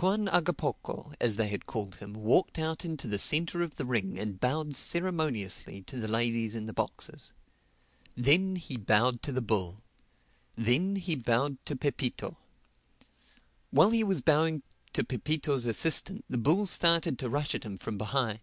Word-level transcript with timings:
Juan 0.00 0.26
Hagapoco, 0.28 1.12
as 1.20 1.34
they 1.34 1.48
had 1.48 1.66
called 1.66 1.96
him, 1.96 2.12
walked 2.14 2.56
out 2.56 2.84
into 2.84 3.08
the 3.08 3.18
centre 3.18 3.62
of 3.62 3.74
the 3.74 3.84
ring 3.84 4.16
and 4.16 4.38
bowed 4.38 4.76
ceremoniously 4.76 5.82
to 5.82 5.98
the 5.98 6.06
ladies 6.06 6.54
in 6.54 6.66
the 6.66 6.72
boxes. 6.72 7.32
Then 8.14 8.54
he 8.54 8.76
bowed 8.76 9.24
to 9.24 9.32
the 9.32 9.42
bull. 9.42 9.82
Then 10.54 10.94
he 10.94 11.16
bowed 11.16 11.58
to 11.66 11.74
Pepito. 11.74 12.36
While 13.72 13.90
he 13.90 14.04
was 14.04 14.20
bowing 14.20 14.62
to 14.92 15.02
Pepito's 15.02 15.66
assistant 15.66 16.24
the 16.30 16.38
bull 16.38 16.64
started 16.66 17.18
to 17.18 17.28
rush 17.28 17.52
at 17.52 17.64
him 17.64 17.76
from 17.76 17.98
behind. 17.98 18.38